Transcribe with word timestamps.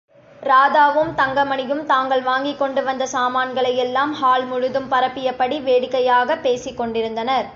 ராதாவும், 0.41 1.11
தங்கமணியும், 1.17 1.85
தாங்கள் 1.85 2.21
வாங்கிக் 2.21 2.59
கொண்டு 2.59 2.83
வந்த 2.83 3.07
சாமான்களையெல்லாம், 3.11 4.11
ஹால் 4.11 4.45
முழுதும் 4.45 4.91
பரப்பியபடி, 4.91 5.61
வேடிக்கையாகப் 5.61 6.43
பேசிக் 6.43 6.77
கொண்டிருந்தனர். 6.77 7.47